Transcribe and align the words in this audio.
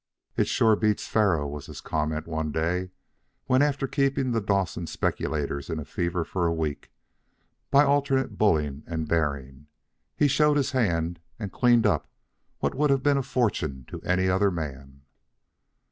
"It 0.35 0.47
sure 0.47 0.75
beats 0.75 1.05
faro," 1.05 1.45
was 1.47 1.67
his 1.67 1.79
comment 1.79 2.25
one 2.25 2.51
day, 2.51 2.89
when, 3.45 3.61
after 3.61 3.85
keeping 3.85 4.31
the 4.31 4.41
Dawson 4.41 4.87
speculators 4.87 5.69
in 5.69 5.77
a 5.79 5.85
fever 5.85 6.23
for 6.25 6.47
a 6.47 6.51
week 6.55 6.89
by 7.69 7.83
alternate 7.85 8.35
bulling 8.35 8.81
and 8.87 9.07
bearing, 9.07 9.67
he 10.17 10.27
showed 10.27 10.57
his 10.57 10.71
hand 10.71 11.19
and 11.37 11.51
cleaned 11.51 11.85
up 11.85 12.09
what 12.57 12.73
would 12.73 12.89
have 12.89 13.03
been 13.03 13.17
a 13.17 13.21
fortune 13.21 13.85
to 13.89 14.01
any 14.01 14.27
other 14.27 14.49
man. 14.49 15.03